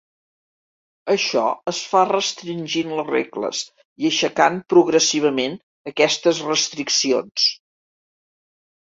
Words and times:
Això 1.15 1.43
es 1.71 1.81
fa 1.91 2.01
restringint 2.11 2.95
les 3.01 3.07
regles 3.11 3.61
i 4.05 4.09
aixecant 4.13 4.59
progressivament 4.75 5.57
aquestes 5.95 6.45
restriccions. 6.53 7.51